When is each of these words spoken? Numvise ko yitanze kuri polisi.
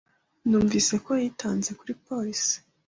Numvise 0.49 0.93
ko 1.05 1.11
yitanze 1.23 1.69
kuri 1.79 1.93
polisi. 2.05 2.55